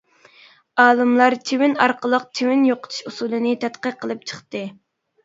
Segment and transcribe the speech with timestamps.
[0.83, 4.65] ئالىملار چىۋىن ئارقىلىق چىۋىن يوقىتىش ئۇسۇلىنى تەتقىق قىلىپ چىقتى.